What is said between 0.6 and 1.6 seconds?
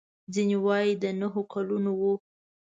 وايي د نهو